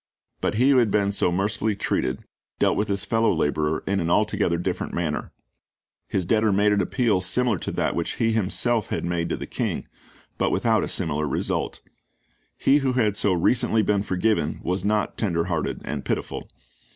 But 0.41 0.55
he 0.55 0.71
who 0.71 0.77
had 0.77 0.89
been 0.89 1.11
so 1.11 1.31
mercifully 1.31 1.75
treated, 1.75 2.23
dealt 2.57 2.75
with 2.75 2.87
his 2.87 3.05
fellow 3.05 3.31
laborer 3.31 3.83
in 3.85 3.99
an 3.99 4.09
altogether 4.09 4.57
different 4.57 4.95
manner. 4.95 5.31
His 6.07 6.25
debtor 6.25 6.51
made 6.51 6.73
an 6.73 6.81
appeal 6.81 7.21
similar 7.21 7.59
to 7.59 7.71
that 7.73 7.93
which 7.95 8.13
he 8.13 8.31
himself 8.31 8.87
had 8.87 9.05
made 9.05 9.29
to 9.29 9.37
the 9.37 9.45
king, 9.45 9.87
but 10.39 10.49
without 10.49 10.83
a 10.83 10.87
similar 10.87 11.27
result. 11.27 11.81
He 12.57 12.77
who 12.79 12.93
had 12.93 13.15
so 13.15 13.33
recently 13.33 13.83
been 13.83 14.01
forgiven 14.01 14.59
was 14.63 14.83
not 14.83 15.19
tender 15.19 15.43
hearted 15.45 15.83
and 15.85 16.03
pitiful. 16.03 16.49